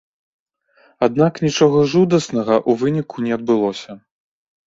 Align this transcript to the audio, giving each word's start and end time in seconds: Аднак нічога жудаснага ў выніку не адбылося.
Аднак 1.07 1.33
нічога 1.45 1.77
жудаснага 1.93 2.55
ў 2.69 2.85
выніку 2.85 3.15
не 3.29 3.35
адбылося. 3.39 3.91